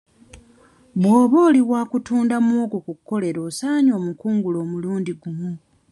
[0.99, 5.51] Bw'oba oli wa kutunda muwogo ku kkolero osaanye omukungule omulundi gumu.